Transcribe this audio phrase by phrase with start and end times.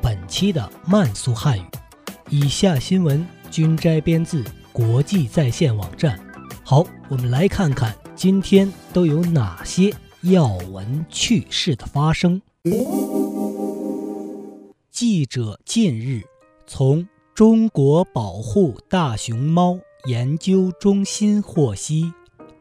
[0.31, 1.65] 期的慢速汉语。
[2.29, 6.17] 以下新闻均摘编自国际在线网站。
[6.63, 12.41] 好，我们来看看今天都有哪些要闻趣事的发生。
[14.89, 16.21] 记者近日
[16.65, 17.05] 从
[17.35, 22.13] 中国保护大熊猫研究中心获悉，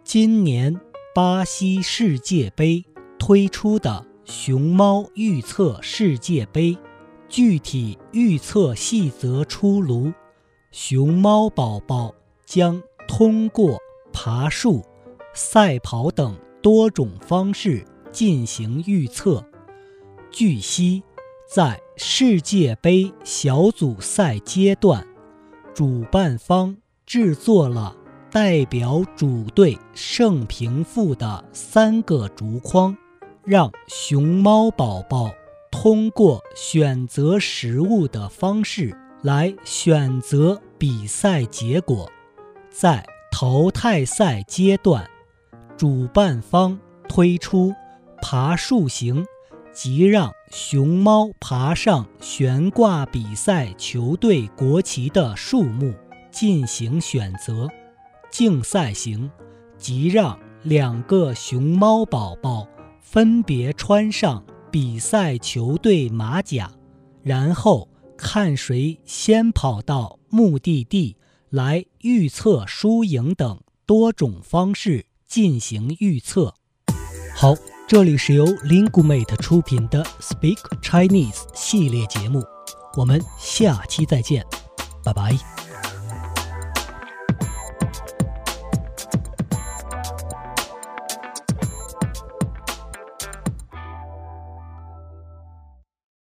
[0.02, 0.80] 今年。
[1.12, 2.84] 巴西世界杯
[3.18, 6.78] 推出的熊猫预测世界杯，
[7.30, 10.12] 具体预测细则出炉。
[10.70, 12.14] 熊猫宝宝
[12.44, 13.78] 将通过
[14.12, 14.84] 爬树、
[15.32, 19.42] 赛跑等多种方式进行预测。
[20.30, 21.02] 据悉，
[21.48, 25.06] 在世界杯小组赛阶段，
[25.72, 27.96] 主办方制作了。
[28.32, 32.96] 代表主队胜平负的三个竹筐，
[33.42, 35.32] 让熊猫宝宝
[35.70, 42.10] 通过选择食物的方式来选择比赛结果。
[42.70, 45.08] 在淘汰赛阶段，
[45.76, 47.74] 主办方推出
[48.20, 49.24] 爬树型，
[49.72, 55.94] 即让熊猫爬上悬挂比赛球队国旗的树木
[56.30, 57.68] 进行选择。
[58.30, 59.30] 竞赛型，
[59.78, 62.66] 即让两个熊猫宝宝
[63.00, 66.70] 分别穿上比赛球队马甲，
[67.22, 71.16] 然后看谁先跑到目的地，
[71.50, 76.54] 来预测输赢等多种方式进行预测。
[77.34, 77.54] 好，
[77.88, 82.42] 这里是由 Linguamate 出品的 Speak Chinese 系列节目，
[82.96, 84.46] 我们下期再见，
[85.02, 85.59] 拜拜。